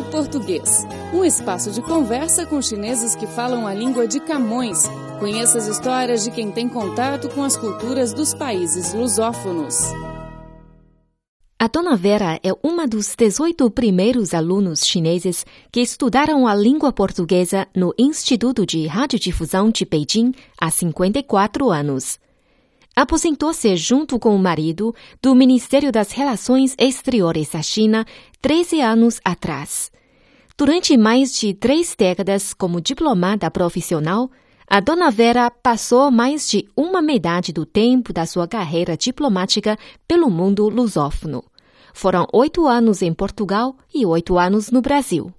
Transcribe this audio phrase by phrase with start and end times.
[0.00, 4.84] Português, um espaço de conversa com chineses que falam a língua de Camões.
[5.18, 9.74] Conheça as histórias de quem tem contato com as culturas dos países lusófonos.
[11.58, 17.68] A Dona Vera é uma dos 18 primeiros alunos chineses que estudaram a língua portuguesa
[17.72, 22.18] no Instituto de Radiodifusão de Beijing há 54 anos.
[22.94, 28.04] Aposentou-se junto com o marido do Ministério das Relações Exteriores da China
[28.42, 29.90] 13 anos atrás.
[30.58, 34.30] Durante mais de três décadas como diplomata profissional,
[34.68, 40.30] a Dona Vera passou mais de uma metade do tempo da sua carreira diplomática pelo
[40.30, 41.42] mundo lusófono.
[41.94, 45.32] Foram oito anos em Portugal e oito anos no Brasil.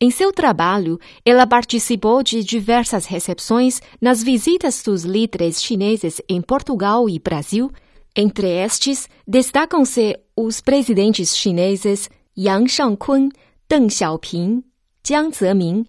[0.00, 7.08] Em seu trabalho, ela participou de diversas recepções nas visitas dos líderes chineses em Portugal
[7.08, 7.70] e Brasil.
[8.16, 13.28] Entre estes, destacam-se os presidentes chineses Yang Shangkun,
[13.68, 14.62] Deng Xiaoping,
[15.06, 15.86] Jiang Zemin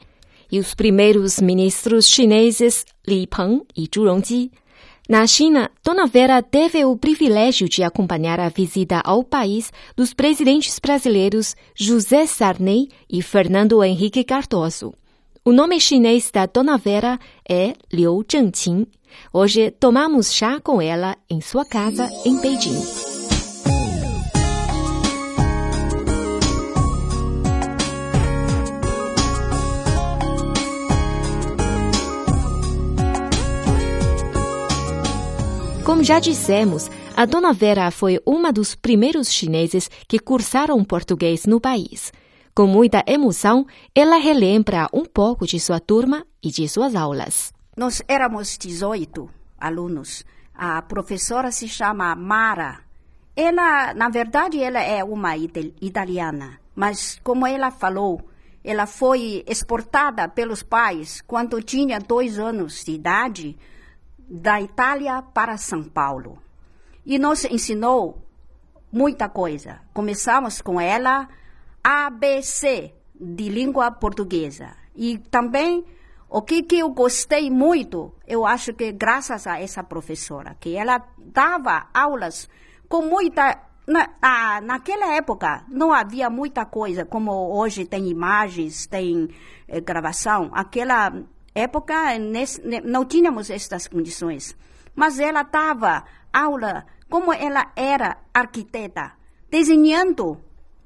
[0.52, 4.52] e os primeiros ministros chineses Li Peng e Zhu Rongji.
[5.08, 10.80] Na China, Dona Vera teve o privilégio de acompanhar a visita ao país dos presidentes
[10.80, 14.96] brasileiros José Sarney e Fernando Henrique Cardoso.
[15.44, 18.88] O nome chinês da Dona Vera é Liu Zhengqin.
[19.32, 23.15] Hoje tomamos chá com ela em sua casa em Beijing.
[35.96, 41.58] Como já dissemos, a Dona Vera foi uma dos primeiros chineses que cursaram português no
[41.62, 42.12] país.
[42.54, 43.66] Com muita emoção,
[43.96, 47.54] ela relembra um pouco de sua turma e de suas aulas.
[47.78, 50.26] Nós éramos 18 alunos.
[50.54, 52.82] A professora se chama Mara.
[53.34, 58.20] Ela, na verdade, ela é uma italiana, mas como ela falou,
[58.66, 63.58] ela foi exportada pelos pais quando tinha dois anos de idade
[64.30, 66.38] da Itália para São Paulo.
[67.06, 68.22] E nos ensinou
[68.92, 69.82] muita coisa.
[69.94, 71.28] Começamos com ela
[71.84, 74.76] ABC de língua portuguesa.
[74.96, 75.86] E também
[76.30, 81.06] o que, que eu gostei muito, eu acho que graças a essa professora, que ela
[81.18, 82.50] dava aulas
[82.90, 83.62] com muita.
[83.88, 84.10] Na,
[84.62, 89.30] naquela época não havia muita coisa, como hoje tem imagens, tem
[89.68, 90.50] eh, gravação.
[90.52, 91.14] Aquela
[91.56, 94.56] época nesse, não tínhamos estas condições.
[94.94, 99.14] Mas ela dava aula, como ela era arquiteta,
[99.50, 100.38] desenhando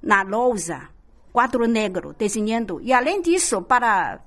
[0.02, 0.90] na lousa,
[1.34, 2.79] quadro negro, desenhando.
[2.81, 4.22] E além disso, para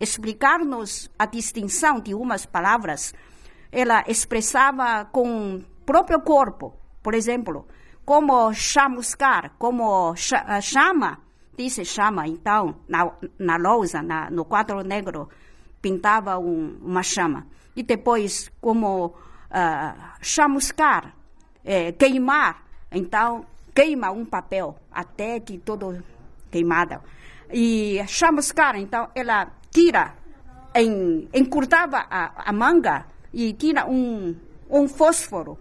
[0.00, 3.12] explicar-nos a distinção de umas palavras,
[3.70, 6.74] ela expressava com o próprio corpo.
[7.02, 7.66] Por exemplo,
[8.04, 11.18] como chamuscar, como chama,
[11.56, 15.28] disse chama, então, na, na lousa, na, no quadro negro,
[15.80, 17.46] pintava um, uma chama.
[17.74, 19.12] E depois, como uh,
[20.20, 21.14] chamuscar,
[21.64, 23.44] é, queimar, então
[23.74, 26.02] queima um papel até que todo
[26.50, 27.00] queimado.
[27.52, 30.14] E chamuscar, então ela tira,
[30.74, 34.34] em, encurtava a, a manga e tira um,
[34.68, 35.58] um fósforo.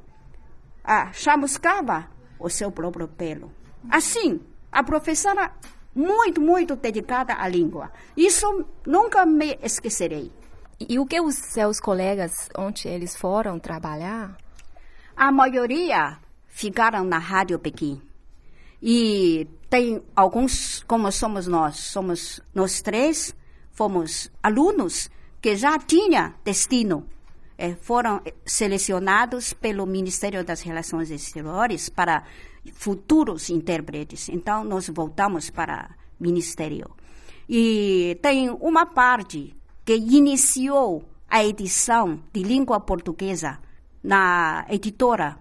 [0.84, 2.08] Ah, chamuscava
[2.40, 3.52] o seu próprio pelo.
[3.90, 4.40] Assim,
[4.72, 5.52] a professora
[5.98, 7.92] muito, muito dedicada à língua.
[8.16, 10.32] Isso nunca me esquecerei.
[10.80, 14.38] E o que os seus colegas, onde eles foram trabalhar?
[15.16, 18.00] A maioria ficaram na Rádio Pequim.
[18.82, 23.36] E tem alguns, como somos nós, somos nós três,
[23.72, 25.10] fomos alunos
[25.42, 27.08] que já tinha destino.
[27.58, 32.24] É, foram selecionados pelo Ministério das Relações Exteriores para
[32.74, 34.30] futuros intérpretes.
[34.30, 36.92] Então, nós voltamos para o Ministério.
[37.50, 43.60] E tem uma parte que iniciou a edição de língua portuguesa
[44.04, 45.40] na editora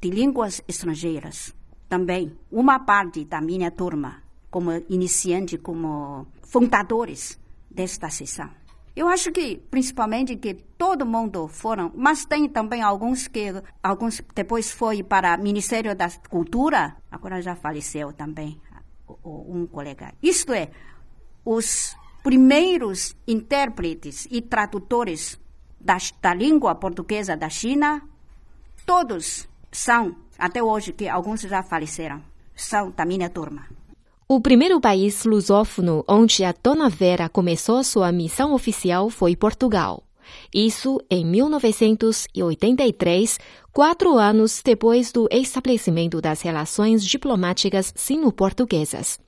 [0.00, 1.54] de línguas estrangeiras.
[1.88, 7.38] Também uma parte da minha turma, como iniciante, como fundadores
[7.70, 8.59] desta sessão.
[8.94, 13.46] Eu acho que, principalmente, que todo mundo foram, mas tem também alguns que,
[13.82, 18.60] alguns depois foi para o Ministério da Cultura, agora já faleceu também
[19.24, 20.12] um colega.
[20.22, 20.70] Isto é,
[21.44, 25.40] os primeiros intérpretes e tradutores
[25.80, 28.02] da, da língua portuguesa da China,
[28.84, 32.22] todos são, até hoje, que alguns já faleceram,
[32.54, 33.66] são da minha turma.
[34.32, 40.04] O primeiro país lusófono onde a Dona Vera começou sua missão oficial foi Portugal.
[40.54, 43.40] Isso em 1983,
[43.72, 49.18] quatro anos depois do estabelecimento das relações diplomáticas sino-portuguesas.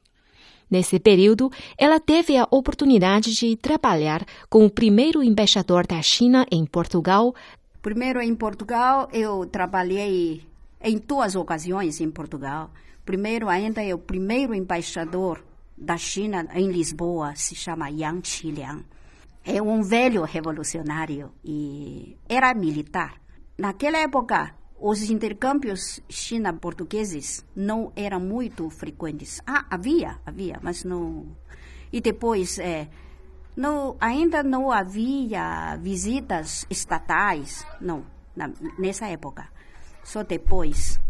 [0.71, 6.65] Nesse período, ela teve a oportunidade de trabalhar com o primeiro embaixador da China em
[6.65, 7.35] Portugal.
[7.83, 10.43] Primeiro em Portugal, eu trabalhei
[10.81, 12.71] em duas ocasiões em Portugal.
[13.05, 15.45] Primeiro, ainda é o primeiro embaixador
[15.77, 18.85] da China em Lisboa, se chama Yang Qiliang.
[19.45, 23.21] É um velho revolucionário e era militar.
[23.59, 29.41] Naquela época, os intercâmbios China-portugueses não eram muito frequentes.
[29.47, 31.37] Ah, havia, havia, mas não.
[31.93, 32.89] E depois, é,
[33.57, 39.49] não, ainda não havia visitas estatais, não, na, nessa época.
[40.03, 41.01] Só depois.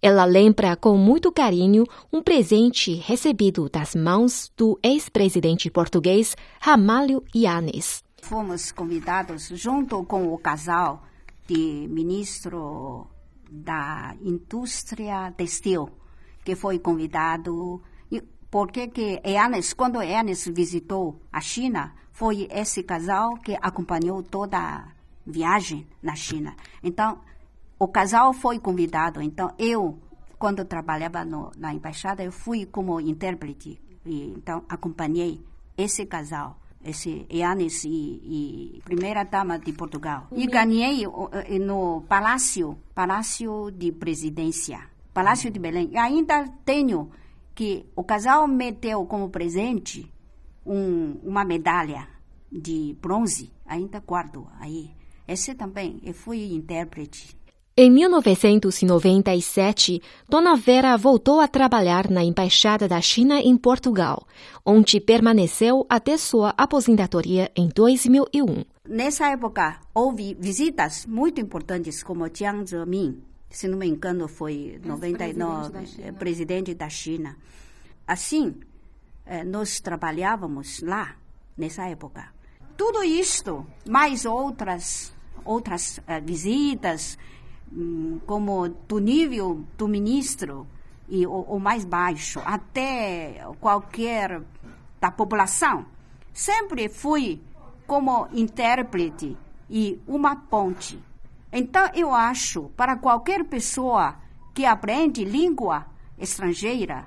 [0.00, 8.02] Ela lembra com muito carinho um presente recebido das mãos do ex-presidente português Ramalho Yanes.
[8.22, 11.04] Fomos convidados junto com o casal
[11.46, 13.06] de ministro
[13.48, 15.88] da indústria textil,
[16.44, 17.80] que foi convidado.
[18.50, 24.88] Porque que Yanes, quando Yanes visitou a China, foi esse casal que acompanhou toda a
[25.26, 26.56] viagem na China.
[26.82, 27.20] Então,
[27.78, 29.98] o casal foi convidado, então eu,
[30.38, 35.44] quando trabalhava no, na embaixada, eu fui como intérprete, e, então acompanhei
[35.76, 40.26] esse casal, esse Yanis e, e primeira dama de Portugal.
[40.32, 44.80] E ganhei eh, no Palácio, Palácio de Presidência,
[45.12, 45.90] Palácio de Belém.
[45.92, 47.10] E ainda tenho
[47.54, 50.10] que o casal me deu como presente
[50.64, 52.08] um, uma medalha
[52.50, 54.94] de bronze, ainda guardo aí.
[55.26, 57.36] Esse também, eu fui intérprete
[57.76, 64.26] em 1997, Dona Vera voltou a trabalhar na Embaixada da China em Portugal,
[64.64, 68.64] onde permaneceu até sua aposentadoria em 2001.
[68.88, 73.20] Nessa época, houve visitas muito importantes, como Jiang Zemin,
[73.50, 77.36] se não me engano, foi 99, presidente da, presidente da China.
[78.06, 78.54] Assim,
[79.26, 81.14] eh, nós trabalhávamos lá,
[81.56, 82.32] nessa época.
[82.74, 85.12] Tudo isto, mais outras,
[85.44, 87.18] outras uh, visitas,
[88.26, 90.66] como do nível do ministro
[91.08, 94.42] e o, o mais baixo até qualquer
[95.00, 95.86] da população,
[96.32, 97.40] sempre fui
[97.86, 99.36] como intérprete
[99.68, 100.98] e uma ponte.
[101.52, 104.16] Então eu acho para qualquer pessoa
[104.54, 105.86] que aprende língua
[106.18, 107.06] estrangeira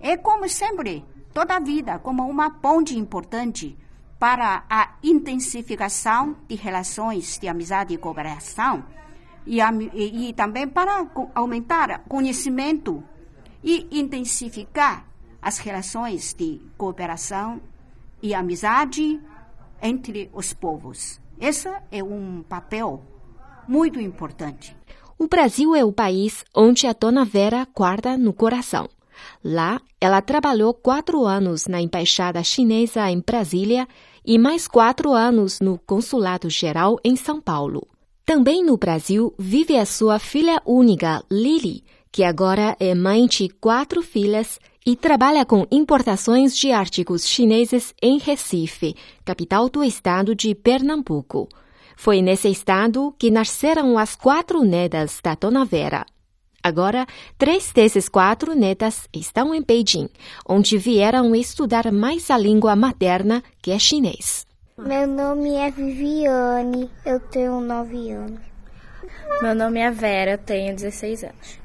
[0.00, 3.76] é como sempre toda a vida como uma ponte importante
[4.18, 8.84] para a intensificação de relações de amizade e cooperação
[9.48, 9.60] e,
[9.94, 13.02] e, e também para aumentar conhecimento
[13.64, 15.06] e intensificar
[15.40, 17.60] as relações de cooperação
[18.22, 19.20] e amizade
[19.80, 21.20] entre os povos.
[21.40, 23.02] Esse é um papel
[23.66, 24.76] muito importante.
[25.18, 28.88] O Brasil é o país onde a dona Vera guarda no coração.
[29.42, 33.88] Lá, ela trabalhou quatro anos na embaixada chinesa em Brasília
[34.24, 37.86] e mais quatro anos no consulado geral em São Paulo.
[38.28, 41.82] Também no Brasil vive a sua filha única, Lily,
[42.12, 48.18] que agora é mãe de quatro filhas e trabalha com importações de artigos chineses em
[48.18, 48.94] Recife,
[49.24, 51.48] capital do estado de Pernambuco.
[51.96, 56.04] Foi nesse estado que nasceram as quatro netas da Dona Vera.
[56.62, 57.06] Agora,
[57.38, 60.10] três desses quatro netas estão em Beijing,
[60.46, 64.46] onde vieram estudar mais a língua materna, que é chinês.
[64.78, 68.40] Meu nome é Viviane, eu tenho 9 anos.
[69.42, 71.58] Meu nome é Vera, eu tenho 16 anos.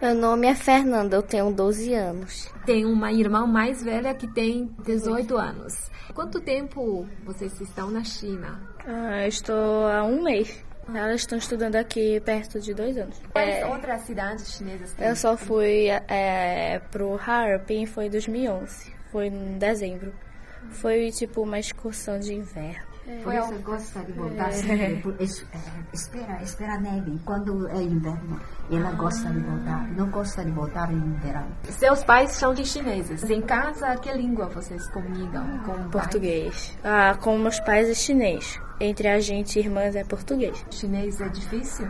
[0.00, 2.50] Meu nome é Fernanda, eu tenho 12 anos.
[2.64, 5.90] Tenho uma irmã mais velha que tem 18 anos.
[6.14, 8.58] Quanto tempo vocês estão na China?
[8.86, 10.64] Ah, estou há um mês.
[10.88, 13.20] Elas estão estudando aqui perto de dois anos.
[13.30, 15.06] Quais é, outras cidades chinesas tem?
[15.06, 18.90] Eu só fui é, pro Harbin, foi em 2011.
[19.12, 20.14] Foi em dezembro.
[20.70, 22.94] Foi tipo uma excursão de inverno.
[23.06, 23.18] É.
[23.18, 24.52] Por isso gosta de voltar é.
[24.52, 24.96] sempre.
[24.96, 25.58] Por, es, é,
[25.92, 27.20] espera, espera neve.
[27.24, 28.40] Quando é inverno,
[28.70, 29.90] ela gosta de voltar.
[29.92, 31.46] Não gosta de voltar em verão.
[31.64, 33.28] Seus pais são de chineses.
[33.28, 35.58] Em casa, que língua vocês comunicam?
[35.64, 36.76] Com português.
[36.82, 38.58] Ah, com meus pais é chinês.
[38.80, 40.64] Entre a gente e irmãs é português.
[40.70, 41.88] Chinês é difícil?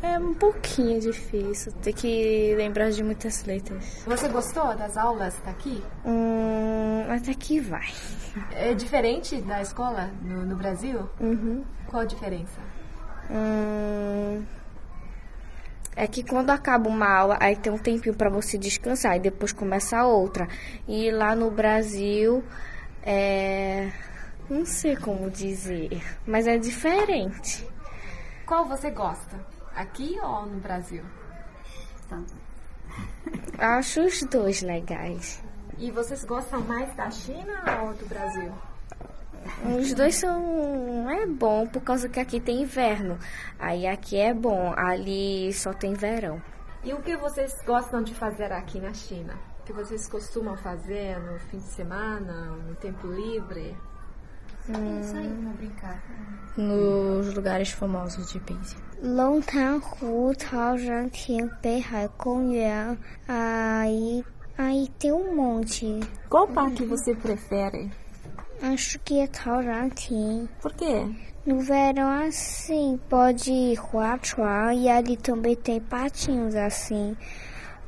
[0.00, 4.04] É um pouquinho difícil, tem que lembrar de muitas letras.
[4.06, 5.82] Você gostou das aulas daqui?
[6.04, 7.88] Hum, até que vai.
[8.52, 11.10] É diferente da escola no, no Brasil?
[11.20, 11.64] Uhum.
[11.88, 12.60] Qual a diferença?
[13.28, 14.44] Hum,
[15.96, 19.52] é que quando acaba uma aula, aí tem um tempinho para você descansar e depois
[19.52, 20.46] começa a outra.
[20.86, 22.44] E lá no Brasil,
[23.02, 23.90] é...
[24.48, 27.73] não sei como dizer, mas é diferente.
[28.46, 29.40] Qual você gosta?
[29.74, 31.02] Aqui ou no Brasil?
[33.58, 35.42] Acho os dois legais.
[35.78, 38.52] E vocês gostam mais da China ou do Brasil?
[39.78, 41.10] Os dois são.
[41.10, 43.18] É bom, por causa que aqui tem inverno.
[43.58, 46.40] Aí aqui é bom, ali só tem verão.
[46.82, 49.34] E o que vocês gostam de fazer aqui na China?
[49.60, 53.74] O que vocês costumam fazer no fim de semana, no tempo livre?
[54.69, 56.03] Hum, brincar.
[56.57, 58.77] Nos lugares famosos de Beijing.
[59.01, 64.23] 龙潭湖、陶然亭、北海公园，aí
[64.57, 66.01] aí tem um monte.
[66.29, 67.89] Qual parque você prefere?
[68.61, 70.49] Acho que é Taurantim.
[70.61, 71.05] Por quê?
[71.45, 77.15] No verão, assim, pode Huachuan e ali também tem patinhos assim.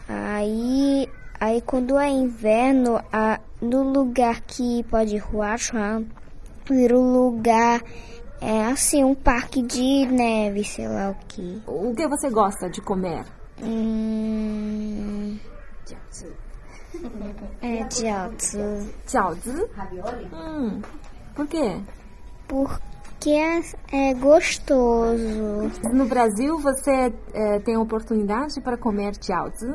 [0.07, 6.24] Aí, aí quando é inverno, a, no lugar que pode Huachuan, vira
[6.74, 7.82] um lugar,
[8.40, 11.62] é assim, um parque de neve, sei lá o que.
[11.66, 13.24] O que você gosta de comer?
[13.62, 15.38] Hum...
[17.60, 18.94] É jiaozi.
[19.06, 19.68] Jiaozi?
[20.32, 20.80] Hum,
[21.34, 21.80] por quê?
[22.48, 23.60] Porque é,
[24.10, 25.70] é gostoso.
[25.92, 29.74] No Brasil, você é, tem oportunidade para comer jiaozi?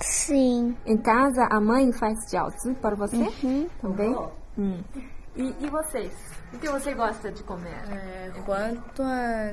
[0.00, 0.76] Sim.
[0.86, 3.28] Em casa, a mãe faz jiaozi para você?
[3.42, 3.68] Uhum.
[3.80, 4.16] Também?
[4.58, 4.80] Hum.
[5.36, 6.12] E, e vocês?
[6.52, 7.74] O que você gosta de comer?
[7.90, 9.52] É, quanto a...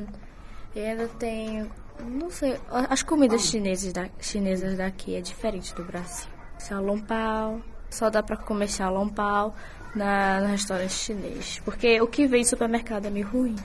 [0.75, 1.69] ainda tem...
[1.99, 6.29] Não sei, as comidas chinesas, da, chinesas daqui é diferente do Brasil.
[6.57, 9.53] Xiaolongbao, só dá pra comer xiaolongbao
[9.95, 11.59] na, no restaurante chinês.
[11.65, 13.55] Porque o que vem do supermercado é meio ruim.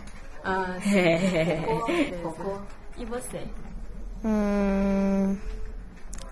[0.45, 0.99] Ah, sim.
[0.99, 2.21] É.
[2.23, 2.61] Cocô.
[2.97, 3.47] E você?
[4.25, 5.37] Hum,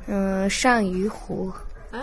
[0.08, 1.54] hum, Shangyu-hu.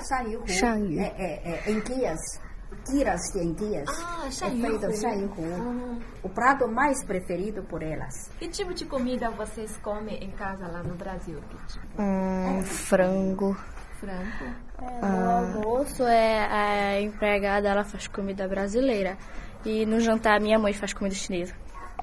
[0.07, 0.47] Shangyu.
[0.47, 0.99] Shangyu.
[0.99, 2.39] É, é, é, em guias.
[2.85, 3.87] Tiras guias.
[3.89, 5.99] Ah, É feito Shangyu.
[6.23, 8.31] O prato mais preferido por elas.
[8.39, 11.39] Que tipo de comida vocês comem em casa lá no Brasil?
[11.49, 12.01] Que tipo?
[12.01, 13.55] Hum, frango.
[13.99, 14.55] Frango?
[15.01, 19.17] No almoço é a empregada, ela faz comida brasileira.
[19.65, 21.53] E no jantar minha mãe faz comida chinesa.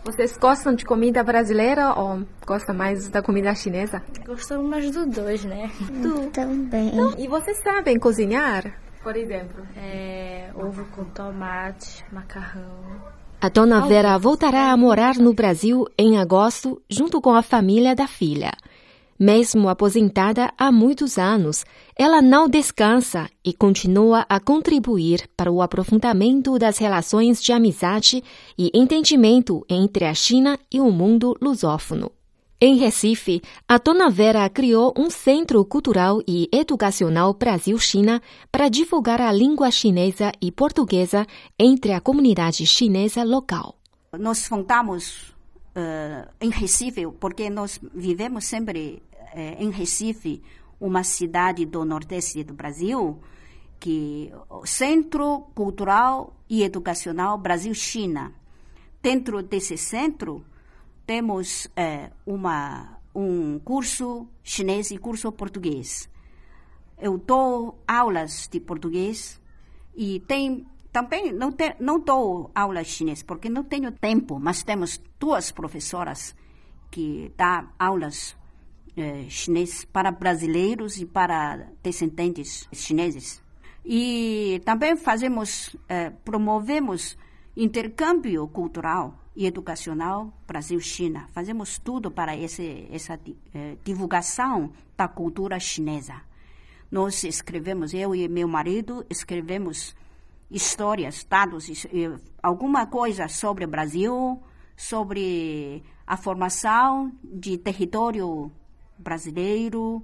[0.04, 4.02] Vocês gostam de comida brasileira ou gostam mais da comida chinesa?
[4.24, 5.68] Gostamos mais dos dois, né?
[6.32, 6.92] Também.
[7.18, 8.78] E vocês sabem cozinhar?
[9.06, 9.64] Por exemplo?
[9.76, 12.74] É, ovo com tomate, macarrão.
[13.40, 18.08] A dona Vera voltará a morar no Brasil em agosto junto com a família da
[18.08, 18.50] filha.
[19.16, 21.64] Mesmo aposentada há muitos anos,
[21.96, 28.24] ela não descansa e continua a contribuir para o aprofundamento das relações de amizade
[28.58, 32.10] e entendimento entre a China e o mundo lusófono.
[32.58, 39.30] Em Recife, a Dona Vera criou um centro cultural e educacional Brasil-China para divulgar a
[39.30, 41.26] língua chinesa e portuguesa
[41.58, 43.78] entre a comunidade chinesa local.
[44.18, 45.34] Nós fundamos
[45.74, 49.02] eh, em Recife, porque nós vivemos sempre
[49.34, 50.42] eh, em Recife,
[50.80, 53.20] uma cidade do nordeste do Brasil,
[53.78, 58.32] que o Centro Cultural e Educacional Brasil-China.
[59.02, 60.42] Dentro desse centro,
[61.06, 66.10] temos eh, uma, um curso chinês e curso português.
[66.98, 69.40] Eu dou aulas de português
[69.94, 75.00] e tem também não, te, não dou aula chinês porque não tenho tempo, mas temos
[75.20, 76.34] duas professoras
[76.90, 78.34] que dão aulas
[78.96, 83.42] eh, chinês para brasileiros e para descendentes chineses.
[83.84, 87.16] E também fazemos, eh, promovemos
[87.54, 91.28] intercâmbio cultural e educacional Brasil-China.
[91.32, 93.20] Fazemos tudo para esse, essa
[93.54, 96.14] eh, divulgação da cultura chinesa.
[96.90, 99.94] Nós escrevemos, eu e meu marido escrevemos
[100.50, 101.68] histórias, dados,
[102.42, 104.40] alguma coisa sobre o Brasil,
[104.76, 108.50] sobre a formação de território
[108.96, 110.02] brasileiro,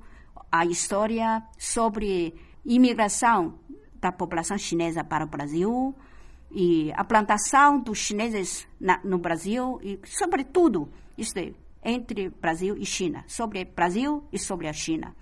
[0.51, 2.35] a história sobre
[2.65, 3.59] imigração
[3.95, 5.95] da população chinesa para o Brasil
[6.55, 11.53] e a plantação dos chineses na, no Brasil e sobre tudo isto é,
[11.85, 15.15] entre Brasil e China, sobre Brasil e sobre a China.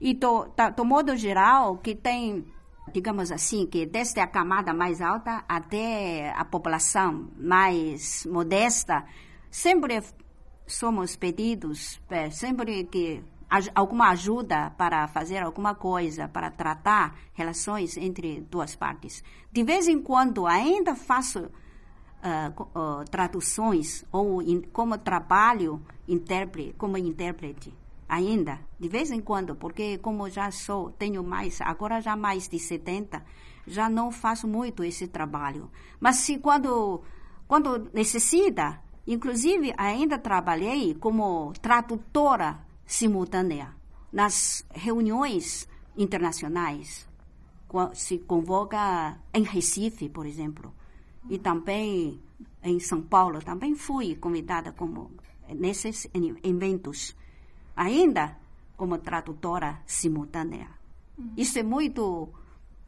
[0.00, 2.44] E do, do, do modo geral que tem
[2.92, 9.04] digamos assim, que desde a camada mais alta até a população mais modesta,
[9.50, 10.02] sempre
[10.66, 13.22] somos pedidos, é, sempre que
[13.74, 19.22] alguma ajuda para fazer alguma coisa, para tratar relações entre duas partes.
[19.52, 26.96] De vez em quando ainda faço uh, uh, traduções ou in, como trabalho intérprete, como
[26.96, 27.74] intérprete
[28.08, 32.58] ainda, de vez em quando, porque como já sou, tenho mais, agora já mais de
[32.58, 33.24] 70,
[33.66, 35.70] já não faço muito esse trabalho.
[36.00, 37.02] Mas se quando,
[37.46, 43.74] quando necessita, inclusive ainda trabalhei como tradutora simultânea
[44.12, 47.08] nas reuniões internacionais.
[47.94, 50.74] se convoca em Recife, por exemplo,
[51.30, 52.20] e também
[52.62, 55.10] em São Paulo, também fui convidada como
[55.48, 56.06] nesses
[56.44, 57.16] eventos,
[57.74, 58.36] ainda
[58.76, 60.68] como tradutora simultânea.
[61.16, 61.32] Uhum.
[61.34, 62.28] Isso é muito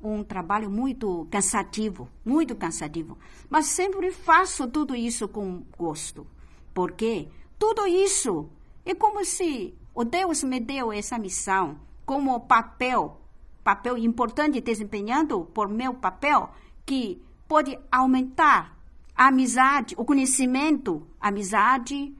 [0.02, 3.16] um trabalho muito cansativo, muito cansativo,
[3.48, 6.26] mas sempre faço tudo isso com gosto,
[6.74, 8.50] porque tudo isso
[8.84, 13.20] é como se o Deus me deu essa missão como papel,
[13.62, 16.50] papel importante desempenhando por meu papel,
[16.84, 18.76] que pode aumentar
[19.14, 22.12] a amizade, o conhecimento, a amizade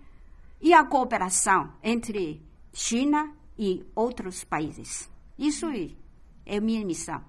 [0.61, 2.41] e a cooperação entre
[2.73, 5.11] China e outros países.
[5.37, 5.67] Isso
[6.47, 7.21] é minha missão.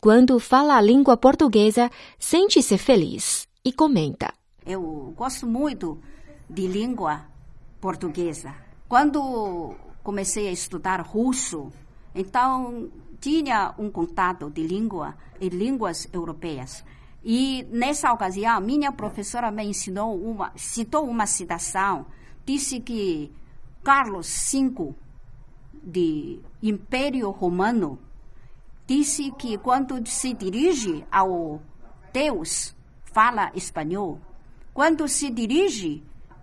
[0.00, 4.32] Quando fala a língua portuguesa, sente-se feliz e comenta.
[4.64, 6.00] Eu gosto muito
[6.48, 7.26] de língua
[7.80, 8.54] portuguesa.
[8.92, 11.72] Quando comecei a estudar russo,
[12.14, 16.84] então tinha um contato de língua e línguas europeias.
[17.24, 22.04] E nessa ocasião, minha professora me ensinou uma, citou uma citação,
[22.44, 23.32] disse que
[23.82, 24.94] Carlos V
[25.82, 27.98] de Império Romano
[28.86, 31.62] disse que quando se dirige ao
[32.12, 34.20] Deus, fala espanhol.
[34.74, 36.02] Quando se dirige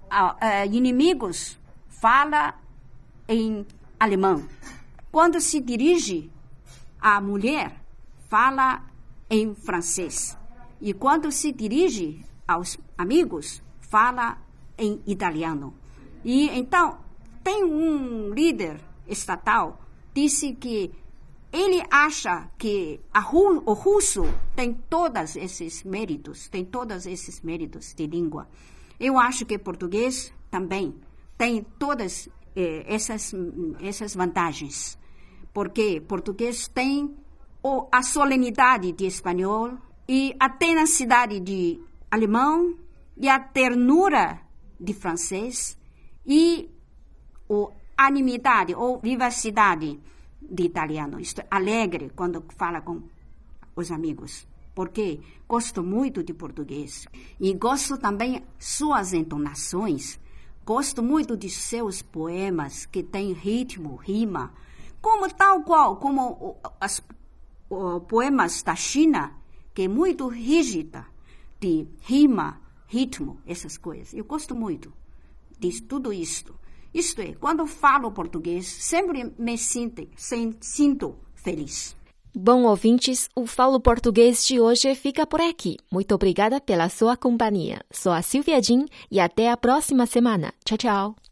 [0.09, 1.58] a, a inimigos,
[2.01, 2.55] fala
[3.27, 3.65] em
[3.99, 4.47] alemão.
[5.11, 6.29] Quando se dirige
[6.99, 7.83] à mulher,
[8.29, 8.83] fala
[9.29, 10.37] em francês.
[10.81, 14.37] E quando se dirige aos amigos, fala
[14.77, 15.73] em italiano.
[16.23, 16.99] E então,
[17.43, 19.81] tem um líder estatal
[20.13, 20.91] disse que
[21.51, 24.23] ele acha que Ru, o russo
[24.55, 28.47] tem todos esses méritos, tem todos esses méritos de língua.
[28.99, 30.93] Eu acho que português também
[31.39, 33.33] tem todas eh, essas,
[33.81, 34.99] essas vantagens,
[35.51, 37.15] porque português tem
[37.63, 39.79] o, a solenidade de espanhol,
[40.09, 41.79] e a tenacidade de
[42.09, 42.73] alemão
[43.15, 44.41] e a ternura
[44.79, 45.77] de francês
[46.25, 46.67] e
[47.95, 49.99] a animidade ou vivacidade
[50.41, 51.19] de italiano.
[51.19, 53.03] Estou alegre quando fala com
[53.75, 57.07] os amigos, porque gosto muito de português
[57.39, 60.19] e gosto também suas entonações.
[60.69, 64.53] Gosto muito de seus poemas que têm ritmo, rima,
[65.01, 67.01] como tal qual como os
[68.07, 69.35] poemas da China
[69.73, 71.07] que é muito rígida
[71.59, 74.13] de rima, ritmo, essas coisas.
[74.13, 74.93] Eu gosto muito
[75.57, 76.53] de tudo isto.
[76.93, 80.07] Isto é, quando falo português, sempre me sinto,
[80.61, 81.95] sinto feliz.
[82.33, 85.77] Bom, ouvintes, o Falo Português de hoje fica por aqui.
[85.91, 87.81] Muito obrigada pela sua companhia.
[87.91, 90.53] Sou a Silvia Jin e até a próxima semana.
[90.63, 91.28] Tchau, tchau.